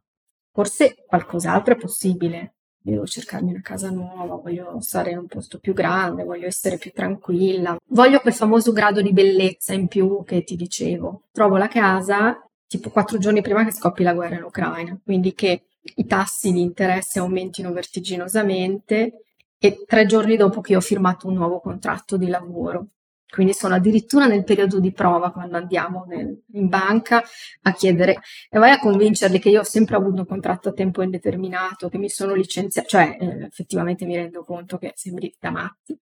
forse 0.51 0.95
qualcos'altro 1.07 1.75
è 1.75 1.77
possibile 1.77 2.56
devo 2.91 3.05
cercarmi 3.05 3.51
una 3.51 3.61
casa 3.61 3.89
nuova, 3.89 4.35
voglio 4.35 4.79
stare 4.79 5.11
in 5.11 5.17
un 5.17 5.27
posto 5.27 5.59
più 5.59 5.73
grande, 5.73 6.23
voglio 6.23 6.47
essere 6.47 6.77
più 6.77 6.91
tranquilla, 6.93 7.77
voglio 7.89 8.19
quel 8.19 8.33
famoso 8.33 8.71
grado 8.71 9.01
di 9.01 9.13
bellezza 9.13 9.73
in 9.73 9.87
più 9.87 10.23
che 10.25 10.43
ti 10.43 10.55
dicevo. 10.55 11.23
Trovo 11.31 11.57
la 11.57 11.67
casa 11.67 12.41
tipo 12.67 12.89
quattro 12.89 13.17
giorni 13.17 13.41
prima 13.41 13.63
che 13.63 13.71
scoppi 13.71 14.03
la 14.03 14.13
guerra 14.13 14.35
in 14.35 14.43
Ucraina, 14.43 14.99
quindi 15.03 15.33
che 15.33 15.63
i 15.95 16.05
tassi 16.05 16.51
di 16.51 16.61
interesse 16.61 17.19
aumentino 17.19 17.71
vertiginosamente 17.71 19.23
e 19.57 19.83
tre 19.87 20.05
giorni 20.05 20.35
dopo 20.35 20.61
che 20.61 20.75
ho 20.75 20.81
firmato 20.81 21.27
un 21.27 21.35
nuovo 21.35 21.59
contratto 21.59 22.17
di 22.17 22.27
lavoro. 22.27 22.87
Quindi 23.29 23.53
sono 23.53 23.75
addirittura 23.75 24.25
nel 24.25 24.43
periodo 24.43 24.79
di 24.79 24.91
prova 24.93 25.31
quando 25.31 25.57
andiamo 25.57 26.05
nel, 26.07 26.43
in 26.53 26.69
banca 26.69 27.21
a 27.63 27.73
chiedere 27.73 28.19
e 28.49 28.57
vai 28.57 28.71
a 28.71 28.79
convincerli 28.79 29.37
che 29.39 29.49
io 29.49 29.59
ho 29.59 29.65
sempre 29.65 29.97
avuto 29.97 30.21
un 30.21 30.25
contratto 30.25 30.69
a 30.69 30.73
tempo 30.73 31.01
indeterminato, 31.01 31.89
che 31.89 31.97
mi 31.97 32.09
sono 32.09 32.33
licenziata, 32.33 32.87
cioè 32.87 33.17
eh, 33.19 33.45
effettivamente 33.45 34.05
mi 34.05 34.15
rendo 34.15 34.43
conto 34.43 34.77
che 34.77 34.93
sembri 34.95 35.35
da 35.39 35.51
matti. 35.51 35.99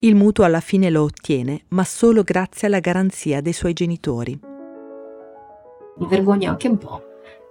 Il 0.00 0.16
mutuo 0.16 0.44
alla 0.44 0.60
fine 0.60 0.90
lo 0.90 1.04
ottiene, 1.04 1.64
ma 1.68 1.84
solo 1.84 2.22
grazie 2.22 2.66
alla 2.66 2.80
garanzia 2.80 3.40
dei 3.40 3.52
suoi 3.52 3.72
genitori. 3.72 4.38
Mi 5.96 6.06
vergogno 6.08 6.50
anche 6.50 6.68
un 6.68 6.76
po', 6.76 7.02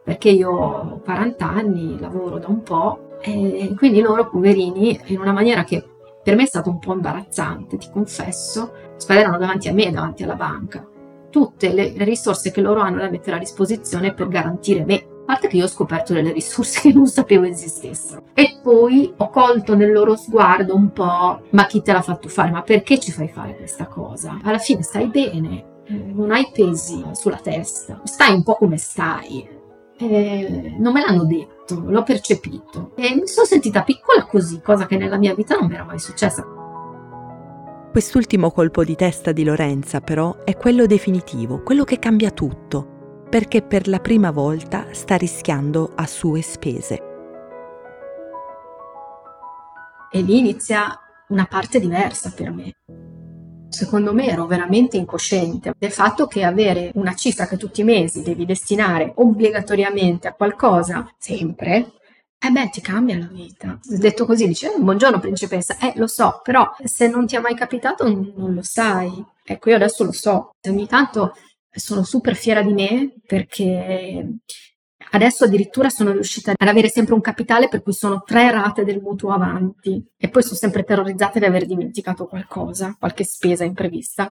perché 0.03 0.29
io 0.29 0.51
ho 0.51 0.99
40 0.99 1.49
anni, 1.49 1.99
lavoro 1.99 2.37
da 2.37 2.47
un 2.47 2.61
po' 2.61 3.17
e 3.21 3.73
quindi 3.77 4.01
loro 4.01 4.29
poverini 4.29 4.99
in 5.05 5.19
una 5.19 5.31
maniera 5.31 5.63
che 5.63 5.92
per 6.23 6.35
me 6.35 6.43
è 6.43 6.47
stato 6.47 6.69
un 6.69 6.79
po' 6.79 6.93
imbarazzante, 6.93 7.77
ti 7.77 7.89
confesso, 7.91 8.71
sparavano 8.95 9.37
davanti 9.37 9.67
a 9.67 9.73
me, 9.73 9.91
davanti 9.91 10.23
alla 10.23 10.35
banca. 10.35 10.87
Tutte 11.29 11.73
le, 11.73 11.91
le 11.91 12.03
risorse 12.05 12.51
che 12.51 12.61
loro 12.61 12.79
hanno 12.79 12.99
da 12.99 13.09
mettere 13.09 13.35
a 13.35 13.39
disposizione 13.39 14.13
per 14.13 14.29
garantire 14.29 14.85
me. 14.85 15.05
A 15.23 15.25
parte 15.25 15.47
che 15.47 15.57
io 15.57 15.65
ho 15.65 15.69
scoperto 15.69 16.13
delle 16.13 16.31
risorse 16.31 16.79
che 16.87 16.93
non 16.93 17.07
sapevo 17.07 17.43
esistessero. 17.43 18.23
E 18.33 18.59
poi 18.61 19.13
ho 19.17 19.29
colto 19.29 19.75
nel 19.75 19.91
loro 19.91 20.15
sguardo 20.15 20.75
un 20.75 20.91
po', 20.91 21.41
ma 21.49 21.65
chi 21.65 21.81
te 21.81 21.91
l'ha 21.91 22.01
fatto 22.01 22.29
fare? 22.29 22.51
Ma 22.51 22.61
perché 22.61 22.99
ci 22.99 23.11
fai 23.11 23.27
fare 23.27 23.57
questa 23.57 23.87
cosa? 23.87 24.39
Alla 24.43 24.59
fine 24.59 24.81
stai 24.81 25.07
bene, 25.07 25.81
eh, 25.85 25.93
non 25.93 26.31
hai 26.31 26.49
pesi 26.53 27.03
sulla 27.11 27.39
testa, 27.41 27.99
stai 28.03 28.33
un 28.33 28.43
po' 28.43 28.55
come 28.55 28.77
stai. 28.77 29.61
Eh, 29.97 30.75
non 30.79 30.91
me 30.91 31.01
l'hanno 31.01 31.25
detto 31.25 31.79
l'ho 31.79 32.03
percepito 32.03 32.91
e 32.95 33.15
mi 33.15 33.27
sono 33.27 33.45
sentita 33.45 33.83
piccola 33.83 34.25
così, 34.25 34.59
cosa 34.61 34.85
che 34.85 34.97
nella 34.97 35.17
mia 35.17 35.35
vita 35.35 35.55
non 35.55 35.67
mi 35.67 35.75
era 35.75 35.83
mai 35.83 35.99
successa. 35.99 36.43
Quest'ultimo 37.91 38.51
colpo 38.51 38.83
di 38.83 38.95
testa 38.95 39.31
di 39.31 39.43
Lorenza 39.43 40.01
però 40.01 40.43
è 40.43 40.57
quello 40.57 40.87
definitivo, 40.87 41.61
quello 41.61 41.83
che 41.83 41.99
cambia 41.99 42.31
tutto, 42.31 43.25
perché 43.29 43.61
per 43.61 43.87
la 43.87 43.99
prima 43.99 44.31
volta 44.31 44.87
sta 44.91 45.15
rischiando 45.15 45.91
a 45.93 46.07
sue 46.07 46.41
spese. 46.41 47.11
E 50.11 50.21
lì 50.21 50.39
inizia 50.39 50.99
una 51.27 51.45
parte 51.45 51.79
diversa 51.79 52.33
per 52.35 52.51
me 52.51 52.73
secondo 53.73 54.13
me 54.13 54.27
ero 54.27 54.45
veramente 54.45 54.97
incosciente 54.97 55.73
del 55.77 55.91
fatto 55.91 56.27
che 56.27 56.43
avere 56.43 56.91
una 56.93 57.15
cifra 57.15 57.47
che 57.47 57.57
tutti 57.57 57.81
i 57.81 57.83
mesi 57.83 58.21
devi 58.21 58.45
destinare 58.45 59.11
obbligatoriamente 59.15 60.27
a 60.27 60.33
qualcosa, 60.33 61.11
sempre, 61.17 61.93
eh 62.39 62.49
beh, 62.49 62.69
ti 62.69 62.81
cambia 62.81 63.17
la 63.17 63.29
vita. 63.31 63.79
Detto 63.81 64.25
così, 64.25 64.47
dice, 64.47 64.73
eh, 64.73 64.77
buongiorno 64.77 65.19
principessa, 65.19 65.77
eh, 65.79 65.93
lo 65.95 66.07
so, 66.07 66.41
però 66.43 66.69
se 66.83 67.07
non 67.07 67.25
ti 67.25 67.35
è 67.35 67.39
mai 67.39 67.55
capitato 67.55 68.03
non 68.05 68.53
lo 68.53 68.61
sai. 68.61 69.23
Ecco, 69.43 69.69
io 69.69 69.75
adesso 69.75 70.03
lo 70.03 70.11
so. 70.11 70.51
Ogni 70.67 70.85
tanto 70.85 71.35
sono 71.71 72.03
super 72.03 72.35
fiera 72.35 72.61
di 72.61 72.73
me 72.73 73.13
perché 73.25 74.39
Adesso 75.13 75.43
addirittura 75.43 75.89
sono 75.89 76.11
riuscita 76.11 76.53
ad 76.57 76.67
avere 76.67 76.89
sempre 76.89 77.13
un 77.13 77.21
capitale 77.21 77.69
per 77.69 77.83
cui 77.83 77.93
sono 77.93 78.23
tre 78.25 78.49
rate 78.49 78.83
del 78.83 78.99
mutuo 78.99 79.29
avanti 79.29 80.03
e 80.17 80.27
poi 80.27 80.41
sono 80.41 80.55
sempre 80.55 80.83
terrorizzata 80.83 81.37
di 81.37 81.45
aver 81.45 81.67
dimenticato 81.67 82.25
qualcosa, 82.25 82.95
qualche 82.97 83.23
spesa 83.23 83.63
imprevista. 83.63 84.27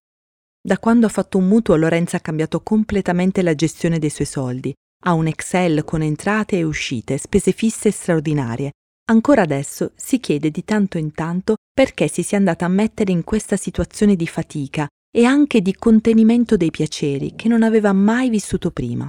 Da 0.60 0.78
quando 0.78 1.06
ha 1.06 1.08
fatto 1.08 1.38
un 1.38 1.46
mutuo 1.46 1.76
Lorenza 1.76 2.16
ha 2.16 2.20
cambiato 2.20 2.62
completamente 2.62 3.42
la 3.42 3.54
gestione 3.54 4.00
dei 4.00 4.10
suoi 4.10 4.26
soldi. 4.26 4.74
Ha 5.04 5.12
un 5.12 5.28
Excel 5.28 5.84
con 5.84 6.02
entrate 6.02 6.58
e 6.58 6.64
uscite, 6.64 7.16
spese 7.16 7.52
fisse 7.52 7.88
e 7.88 7.92
straordinarie. 7.92 8.72
Ancora 9.10 9.42
adesso 9.42 9.92
si 9.94 10.18
chiede 10.18 10.50
di 10.50 10.64
tanto 10.64 10.98
in 10.98 11.12
tanto 11.12 11.54
perché 11.72 12.08
si 12.08 12.24
sia 12.24 12.38
andata 12.38 12.64
a 12.64 12.68
mettere 12.68 13.12
in 13.12 13.22
questa 13.22 13.56
situazione 13.56 14.16
di 14.16 14.26
fatica 14.26 14.88
e 15.14 15.24
anche 15.26 15.60
di 15.60 15.76
contenimento 15.76 16.56
dei 16.56 16.72
piaceri 16.72 17.34
che 17.36 17.46
non 17.46 17.62
aveva 17.62 17.92
mai 17.92 18.30
vissuto 18.30 18.72
prima. 18.72 19.08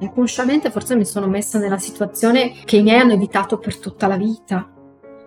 Inconsciamente 0.00 0.70
forse 0.70 0.94
mi 0.94 1.04
sono 1.04 1.26
messa 1.26 1.58
nella 1.58 1.78
situazione 1.78 2.52
che 2.64 2.76
i 2.76 2.82
miei 2.82 3.00
hanno 3.00 3.14
evitato 3.14 3.58
per 3.58 3.78
tutta 3.78 4.06
la 4.06 4.16
vita. 4.16 4.70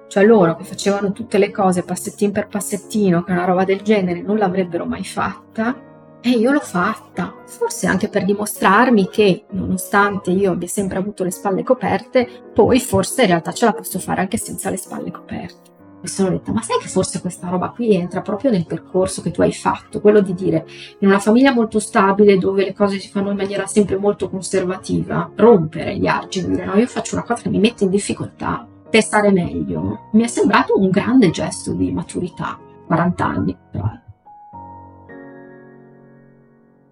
Cioè 0.08 0.26
loro 0.26 0.56
che 0.56 0.64
facevano 0.64 1.12
tutte 1.12 1.38
le 1.38 1.52
cose 1.52 1.84
passettino 1.84 2.32
per 2.32 2.48
passettino, 2.48 3.24
che 3.24 3.32
una 3.32 3.46
roba 3.46 3.64
del 3.64 3.82
genere 3.82 4.22
non 4.22 4.38
l'avrebbero 4.38 4.86
mai 4.86 5.04
fatta, 5.04 5.90
e 6.22 6.30
io 6.30 6.52
l'ho 6.52 6.60
fatta, 6.60 7.34
forse 7.46 7.88
anche 7.88 8.08
per 8.08 8.26
dimostrarmi 8.26 9.10
che, 9.10 9.46
nonostante 9.52 10.32
io 10.32 10.52
abbia 10.52 10.68
sempre 10.68 11.00
avuto 11.00 11.24
le 11.24 11.32
spalle 11.32 11.64
coperte, 11.64 12.28
poi 12.54 12.80
forse 12.80 13.22
in 13.22 13.28
realtà 13.28 13.54
ce 13.54 13.66
la 13.66 13.74
posso 13.74 14.00
fare 14.00 14.22
anche 14.22 14.38
senza 14.38 14.70
le 14.70 14.78
spalle 14.78 15.12
coperte 15.12 15.71
mi 16.02 16.08
sono 16.08 16.30
detta, 16.30 16.52
ma 16.52 16.62
sai 16.62 16.80
che 16.80 16.88
forse 16.88 17.22
questa 17.22 17.48
roba 17.48 17.70
qui 17.70 17.94
entra 17.94 18.22
proprio 18.22 18.50
nel 18.50 18.66
percorso 18.66 19.22
che 19.22 19.30
tu 19.30 19.42
hai 19.42 19.54
fatto, 19.54 20.02
quello 20.02 20.22
di 20.22 20.34
dire 20.34 20.66
in 21.00 21.08
una 21.08 21.20
famiglia 21.20 21.54
molto 21.54 21.80
stabile 21.80 22.38
dove 22.38 22.66
le 22.66 22.74
cose 22.74 22.98
si 23.00 23.08
fanno 23.08 23.30
in 23.30 23.38
maniera 23.38 23.68
sempre 23.68 23.98
molto 23.98 24.30
conservativa, 24.30 25.30
rompere 25.36 25.98
gli 25.98 26.08
argini, 26.08 26.50
dire 26.50 26.66
no, 26.66 26.76
io 26.76 26.88
faccio 26.88 27.16
una 27.16 27.24
cosa 27.24 27.44
che 27.44 27.50
mi 27.50 27.60
mette 27.60 27.84
in 27.84 27.92
difficoltà 27.92 28.68
per 28.90 29.04
stare 29.04 29.32
meglio, 29.32 30.10
mi 30.14 30.24
è 30.24 30.28
sembrato 30.28 30.78
un 30.78 30.90
grande 30.90 31.30
gesto 31.30 31.74
di 31.74 31.92
maturità, 31.92 32.60
40 32.88 33.26
anni 33.26 33.58
però. 33.72 33.90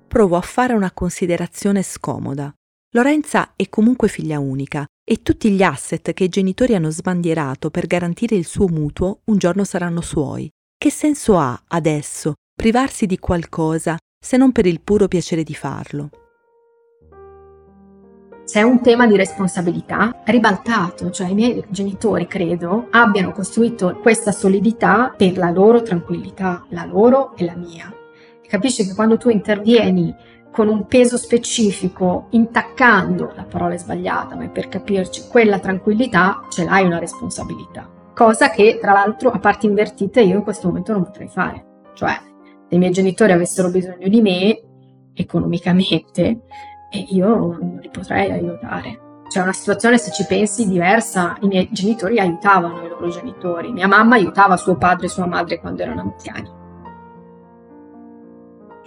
Provo 0.08 0.36
a 0.38 0.42
fare 0.42 0.74
una 0.74 0.92
considerazione 0.92 1.84
scomoda. 1.84 2.54
Lorenza 2.94 3.52
è 3.56 3.70
comunque 3.70 4.08
figlia 4.08 4.40
unica 4.40 4.88
e 5.12 5.24
tutti 5.24 5.50
gli 5.50 5.64
asset 5.64 6.14
che 6.14 6.26
i 6.26 6.30
genitori 6.30 6.76
hanno 6.76 6.92
sbandierato 6.92 7.72
per 7.72 7.88
garantire 7.88 8.36
il 8.36 8.46
suo 8.46 8.68
mutuo 8.68 9.22
un 9.24 9.40
giorno 9.40 9.64
saranno 9.64 10.02
suoi. 10.02 10.48
Che 10.78 10.92
senso 10.92 11.36
ha, 11.36 11.60
adesso, 11.70 12.36
privarsi 12.54 13.08
di 13.08 13.18
qualcosa 13.18 13.98
se 14.24 14.38
non 14.38 14.52
per 14.52 14.68
il 14.68 14.82
puro 14.82 15.08
piacere 15.08 15.42
di 15.42 15.56
farlo? 15.56 16.10
Se 18.44 18.60
è 18.60 18.62
un 18.62 18.84
tema 18.84 19.08
di 19.08 19.16
responsabilità, 19.16 20.22
ribaltato, 20.26 21.10
cioè 21.10 21.30
i 21.30 21.34
miei 21.34 21.66
genitori, 21.70 22.28
credo, 22.28 22.88
abbiano 22.92 23.32
costruito 23.32 23.98
questa 24.04 24.32
solidità 24.32 25.12
per 25.18 25.38
la 25.38 25.50
loro 25.50 25.82
tranquillità, 25.82 26.68
la 26.70 26.86
loro 26.86 27.36
e 27.36 27.46
la 27.46 27.56
mia. 27.56 27.92
Capisci 28.48 28.86
che 28.86 28.94
quando 28.94 29.18
tu 29.18 29.30
intervieni 29.30 30.14
con 30.52 30.68
un 30.68 30.88
peso 30.88 31.18
specifico, 31.18 32.28
intaccando, 32.32 33.34
la 33.36 33.44
parola 33.44 33.76
è 33.76 33.78
sbagliata, 33.78 34.36
ma 34.36 34.46
è 34.46 34.50
per 34.50 34.68
capirci, 34.68 35.28
quella 35.30 35.60
tranquillità, 35.60 36.46
ce 36.50 36.64
l'hai 36.64 36.86
una 36.86 37.00
responsabilità. 37.00 37.88
Cosa 38.14 38.50
che, 38.50 38.78
tra 38.82 38.92
l'altro, 38.92 39.30
a 39.30 39.40
parti 39.40 39.68
invertite, 39.68 40.22
io 40.22 40.36
in 40.36 40.44
questo 40.44 40.68
momento 40.68 40.92
non 40.92 41.04
potrei 41.04 41.28
fare. 41.28 41.66
Cioè, 41.94 42.20
se 42.68 42.76
i 42.76 42.78
miei 42.78 42.92
genitori 42.92 43.32
avessero 43.32 43.70
bisogno 43.70 44.08
di 44.08 44.22
me, 44.22 44.62
economicamente, 45.14 46.42
io 47.12 47.28
non 47.28 47.80
li 47.82 47.90
potrei 47.90 48.32
aiutare. 48.32 49.00
C'è 49.30 49.42
una 49.42 49.54
situazione, 49.54 50.00
se 50.00 50.12
ci 50.12 50.26
pensi, 50.26 50.68
diversa. 50.68 51.38
I 51.42 51.48
miei 51.48 51.70
genitori 51.72 52.20
aiutavano 52.20 52.84
i 52.84 52.90
loro 52.90 53.10
genitori. 53.10 53.72
Mia 53.72 53.88
mamma 53.88 54.16
aiutava 54.16 54.58
suo 54.58 54.76
padre 54.76 55.06
e 55.06 55.10
sua 55.10 55.28
madre 55.28 55.60
quando 55.60 55.84
erano 55.84 56.02
anziani. 56.02 56.59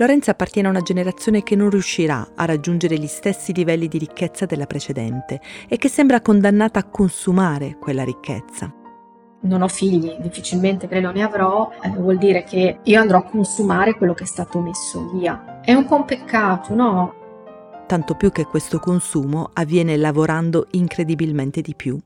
Lorenza 0.03 0.33
appartiene 0.33 0.67
a 0.67 0.73
una 0.73 0.83
generazione 0.83 1.45
che 1.45 1.55
non 1.55 1.71
riuscirà 1.71 2.33
a 2.35 2.45
raggiungere 2.45 2.99
gli 2.99 3.07
stessi 3.07 3.53
livelli 3.53 3.87
di 3.87 3.99
ricchezza 3.99 4.47
della 4.47 4.67
precedente 4.67 5.41
e 5.69 5.77
che 5.77 5.89
sembra 5.89 6.21
condannata 6.21 6.81
a 6.81 6.89
consumare 6.89 7.77
quella 7.79 8.03
ricchezza. 8.03 8.75
Non 9.43 9.63
ho 9.63 9.69
figli, 9.69 10.17
difficilmente 10.19 10.89
credo 10.89 11.13
ne 11.13 11.23
avrò, 11.23 11.71
eh, 11.81 11.91
vuol 11.91 12.19
dire 12.19 12.43
che 12.43 12.81
io 12.83 13.01
andrò 13.01 13.19
a 13.19 13.23
consumare 13.23 13.95
quello 13.95 14.13
che 14.13 14.25
è 14.25 14.27
stato 14.27 14.59
messo 14.59 15.09
via. 15.13 15.61
È 15.61 15.73
un 15.73 15.87
po' 15.87 15.95
un 15.95 16.05
peccato, 16.05 16.75
no? 16.75 17.15
Tanto 17.87 18.17
più 18.17 18.33
che 18.33 18.45
questo 18.47 18.81
consumo 18.81 19.51
avviene 19.53 19.97
lavorando 19.97 20.67
incredibilmente 20.73 21.61
di 21.61 21.77
più. 21.77 21.97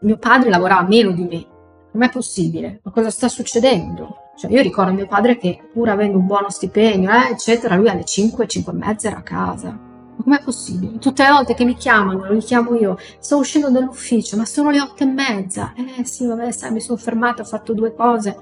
Mio 0.00 0.18
padre 0.18 0.50
lavorava 0.50 0.88
meno 0.88 1.12
di 1.12 1.22
me. 1.22 1.46
Com'è 1.92 2.10
possibile? 2.10 2.80
Ma 2.82 2.90
cosa 2.90 3.10
sta 3.10 3.28
succedendo? 3.28 4.26
Cioè, 4.38 4.52
io 4.52 4.62
ricordo 4.62 4.92
mio 4.92 5.08
padre 5.08 5.36
che, 5.36 5.60
pur 5.72 5.88
avendo 5.88 6.16
un 6.16 6.26
buono 6.26 6.48
stipendio, 6.48 7.10
eh, 7.10 7.30
eccetera, 7.32 7.74
lui 7.74 7.88
alle 7.88 8.04
5, 8.04 8.46
5 8.46 8.72
e 8.72 8.76
mezza 8.76 9.08
era 9.08 9.16
a 9.18 9.22
casa. 9.22 9.68
Ma 9.70 10.22
com'è 10.22 10.42
possibile? 10.44 10.98
Tutte 10.98 11.24
le 11.24 11.30
volte 11.30 11.54
che 11.54 11.64
mi 11.64 11.74
chiamano, 11.74 12.24
lo 12.24 12.38
chiamo 12.38 12.76
io, 12.76 12.96
sto 13.18 13.38
uscendo 13.38 13.68
dall'ufficio, 13.68 14.36
ma 14.36 14.44
sono 14.44 14.70
le 14.70 14.80
8 14.80 15.02
e 15.02 15.06
mezza. 15.06 15.72
Eh 15.74 16.04
sì, 16.04 16.24
vabbè, 16.24 16.52
sai, 16.52 16.70
mi 16.70 16.80
sono 16.80 16.96
fermata, 16.96 17.42
ho 17.42 17.44
fatto 17.44 17.74
due 17.74 17.92
cose. 17.92 18.36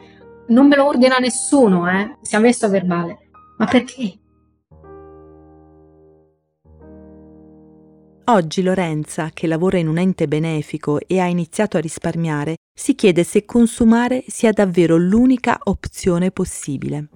Non 0.49 0.69
me 0.69 0.77
lo 0.77 0.85
ordina 0.85 1.17
nessuno, 1.17 1.89
eh? 1.91 2.19
Si 2.21 2.37
è 2.37 2.39
messo 2.39 2.67
a 2.67 2.69
verbale. 2.69 3.31
Ma 3.57 3.65
perché? 3.65 4.19
Oggi 8.29 8.61
Lorenza, 8.61 9.31
che 9.33 9.47
lavora 9.47 9.79
in 9.79 9.87
un 9.87 9.99
ente 9.99 10.27
benefico 10.27 10.99
e 11.07 11.21
ha 11.21 11.27
iniziato 11.27 11.77
a 11.77 11.81
risparmiare, 11.81 12.57
si 12.77 12.97
chiede 12.97 13.23
se 13.23 13.45
consumare 13.45 14.25
sia 14.27 14.51
davvero 14.51 14.97
l'unica 14.97 15.61
opzione 15.63 16.33
possibile. 16.33 17.09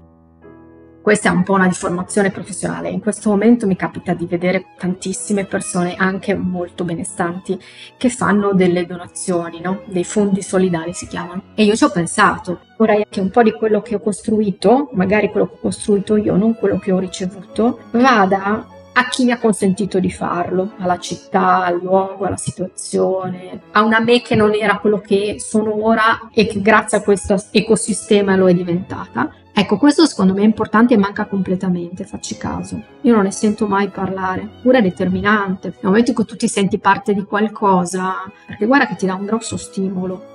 Questa 1.02 1.28
è 1.28 1.32
un 1.32 1.42
po' 1.42 1.54
una 1.54 1.66
deformazione 1.66 2.30
professionale. 2.30 2.90
In 2.90 3.00
questo 3.00 3.28
momento 3.28 3.66
mi 3.66 3.74
capita 3.74 4.14
di 4.14 4.26
vedere 4.26 4.66
tantissime 4.78 5.46
persone, 5.46 5.96
anche 5.96 6.36
molto 6.36 6.84
benestanti, 6.84 7.58
che 7.98 8.08
fanno 8.08 8.52
delle 8.52 8.86
donazioni, 8.86 9.60
no? 9.60 9.82
dei 9.86 10.04
fondi 10.04 10.42
solidari 10.42 10.92
si 10.92 11.08
chiamano. 11.08 11.42
E 11.56 11.64
io 11.64 11.74
ci 11.74 11.82
ho 11.82 11.90
pensato, 11.90 12.60
vorrei 12.78 13.04
che 13.08 13.18
un 13.18 13.30
po' 13.30 13.42
di 13.42 13.50
quello 13.50 13.82
che 13.82 13.96
ho 13.96 14.00
costruito, 14.00 14.90
magari 14.92 15.28
quello 15.30 15.48
che 15.48 15.54
ho 15.54 15.60
costruito 15.60 16.14
io, 16.14 16.36
non 16.36 16.54
quello 16.54 16.78
che 16.78 16.92
ho 16.92 17.00
ricevuto, 17.00 17.80
vada 17.90 18.78
a 19.00 19.08
chi 19.08 19.24
mi 19.24 19.30
ha 19.30 19.38
consentito 19.38 19.98
di 19.98 20.10
farlo, 20.10 20.72
alla 20.78 20.98
città, 20.98 21.64
al 21.64 21.80
luogo, 21.80 22.26
alla 22.26 22.36
situazione, 22.36 23.62
a 23.72 23.82
una 23.82 23.98
me 23.98 24.20
che 24.20 24.34
non 24.34 24.52
era 24.52 24.78
quello 24.78 24.98
che 24.98 25.36
sono 25.38 25.86
ora 25.86 26.28
e 26.32 26.46
che 26.46 26.60
grazie 26.60 26.98
a 26.98 27.02
questo 27.02 27.42
ecosistema 27.50 28.36
lo 28.36 28.46
è 28.46 28.52
diventata. 28.52 29.32
Ecco, 29.54 29.78
questo 29.78 30.04
secondo 30.04 30.34
me 30.34 30.42
è 30.42 30.44
importante 30.44 30.94
e 30.94 30.98
manca 30.98 31.24
completamente, 31.24 32.04
facci 32.04 32.36
caso. 32.36 32.82
Io 33.00 33.14
non 33.14 33.24
ne 33.24 33.30
sento 33.30 33.66
mai 33.66 33.88
parlare, 33.88 34.46
pure 34.60 34.78
è 34.78 34.82
determinante. 34.82 35.68
Nel 35.68 35.78
momento 35.80 36.10
in 36.10 36.16
cui 36.16 36.26
tu 36.26 36.36
ti 36.36 36.46
senti 36.46 36.78
parte 36.78 37.14
di 37.14 37.24
qualcosa, 37.24 38.30
perché 38.46 38.66
guarda 38.66 38.86
che 38.86 38.96
ti 38.96 39.06
dà 39.06 39.14
un 39.14 39.24
grosso 39.24 39.56
stimolo. 39.56 40.28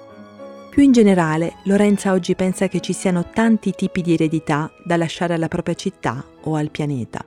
Più 0.71 0.81
in 0.81 0.91
generale, 0.91 1.57
Lorenza 1.65 2.11
oggi 2.11 2.35
pensa 2.35 2.67
che 2.67 2.79
ci 2.79 2.93
siano 2.93 3.29
tanti 3.31 3.73
tipi 3.75 4.01
di 4.01 4.13
eredità 4.13 4.71
da 4.83 4.97
lasciare 4.97 5.35
alla 5.35 5.47
propria 5.47 5.75
città 5.75 6.23
o 6.41 6.55
al 6.55 6.71
pianeta 6.71 7.23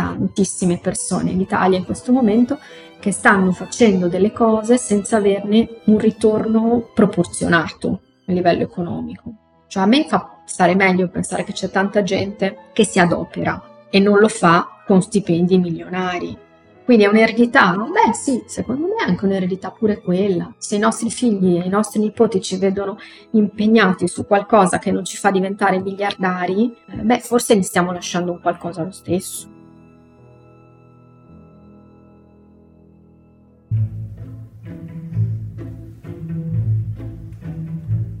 tantissime 0.00 0.78
persone 0.78 1.30
in 1.30 1.40
Italia 1.40 1.78
in 1.78 1.84
questo 1.84 2.12
momento 2.12 2.58
che 2.98 3.12
stanno 3.12 3.52
facendo 3.52 4.08
delle 4.08 4.32
cose 4.32 4.78
senza 4.78 5.16
averne 5.16 5.68
un 5.84 5.98
ritorno 5.98 6.90
proporzionato 6.94 8.00
a 8.26 8.32
livello 8.32 8.62
economico. 8.62 9.32
Cioè 9.66 9.82
a 9.82 9.86
me 9.86 10.06
fa 10.06 10.42
stare 10.46 10.74
meglio 10.74 11.08
pensare 11.08 11.44
che 11.44 11.52
c'è 11.52 11.70
tanta 11.70 12.02
gente 12.02 12.70
che 12.72 12.84
si 12.84 12.98
adopera 12.98 13.86
e 13.90 14.00
non 14.00 14.18
lo 14.18 14.28
fa 14.28 14.82
con 14.86 15.02
stipendi 15.02 15.58
milionari. 15.58 16.36
Quindi 16.84 17.04
è 17.04 17.08
un'eredità? 17.08 17.76
Beh 17.76 18.12
sì, 18.14 18.42
secondo 18.46 18.88
me 18.88 19.04
è 19.04 19.08
anche 19.08 19.24
un'eredità 19.24 19.70
pure 19.70 20.00
quella. 20.00 20.52
Se 20.58 20.74
i 20.74 20.80
nostri 20.80 21.08
figli 21.10 21.56
e 21.56 21.66
i 21.66 21.68
nostri 21.68 22.00
nipoti 22.00 22.40
ci 22.40 22.56
vedono 22.56 22.98
impegnati 23.32 24.08
su 24.08 24.26
qualcosa 24.26 24.78
che 24.78 24.90
non 24.90 25.04
ci 25.04 25.16
fa 25.16 25.30
diventare 25.30 25.80
miliardari, 25.80 26.74
eh, 26.88 26.96
beh 26.96 27.20
forse 27.20 27.56
gli 27.56 27.62
stiamo 27.62 27.92
lasciando 27.92 28.32
un 28.32 28.40
qualcosa 28.40 28.82
lo 28.82 28.90
stesso. 28.90 29.59